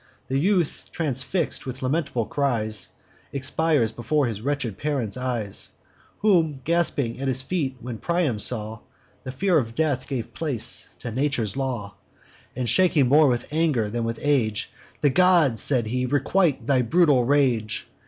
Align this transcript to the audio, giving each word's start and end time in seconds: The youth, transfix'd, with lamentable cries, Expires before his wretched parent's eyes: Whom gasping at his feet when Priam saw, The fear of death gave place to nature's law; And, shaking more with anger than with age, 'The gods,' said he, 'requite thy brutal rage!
The 0.29 0.39
youth, 0.39 0.87
transfix'd, 0.91 1.65
with 1.65 1.83
lamentable 1.83 2.25
cries, 2.25 2.89
Expires 3.31 3.91
before 3.91 4.25
his 4.25 4.41
wretched 4.41 4.79
parent's 4.79 5.15
eyes: 5.15 5.73
Whom 6.21 6.61
gasping 6.65 7.21
at 7.21 7.27
his 7.27 7.43
feet 7.43 7.77
when 7.79 7.99
Priam 7.99 8.39
saw, 8.39 8.79
The 9.25 9.31
fear 9.31 9.59
of 9.59 9.75
death 9.75 10.07
gave 10.07 10.33
place 10.33 10.89
to 11.01 11.11
nature's 11.11 11.55
law; 11.55 11.93
And, 12.55 12.67
shaking 12.67 13.09
more 13.09 13.27
with 13.27 13.47
anger 13.51 13.91
than 13.91 14.03
with 14.03 14.17
age, 14.23 14.71
'The 15.01 15.11
gods,' 15.11 15.61
said 15.61 15.85
he, 15.85 16.07
'requite 16.07 16.65
thy 16.65 16.81
brutal 16.81 17.23
rage! 17.23 17.87